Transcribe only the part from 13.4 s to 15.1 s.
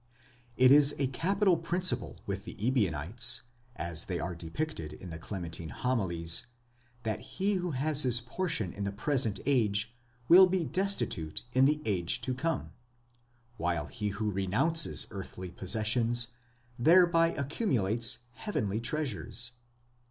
while he who renounces